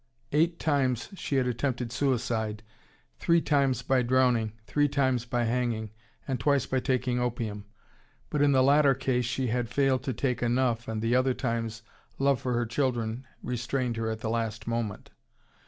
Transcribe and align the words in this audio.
Eight 0.31 0.57
times 0.57 1.09
she 1.13 1.35
had 1.35 1.45
attempted 1.45 1.91
suicide, 1.91 2.63
three 3.19 3.39
times 3.39 3.83
by 3.83 4.01
drowning, 4.01 4.53
three 4.65 4.87
times 4.87 5.25
by 5.25 5.43
hanging, 5.43 5.91
and 6.27 6.39
twice 6.39 6.65
by 6.65 6.79
taking 6.79 7.19
opium; 7.19 7.65
but 8.31 8.41
in 8.41 8.51
the 8.51 8.63
latter 8.63 8.95
case 8.95 9.25
she 9.25 9.49
had 9.49 9.69
failed 9.69 10.01
to 10.05 10.11
take 10.13 10.41
enough, 10.41 10.87
and 10.87 11.03
the 11.03 11.15
other 11.15 11.35
times 11.35 11.83
love 12.17 12.41
for 12.41 12.53
her 12.53 12.65
children 12.65 13.27
restrained 13.43 13.95
her 13.95 14.09
at 14.09 14.21
the 14.21 14.29
last 14.31 14.65
moment. 14.65 15.11